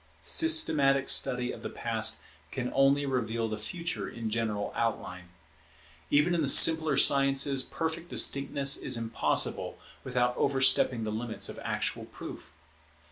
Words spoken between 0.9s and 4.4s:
study of the Past can only reveal the Future in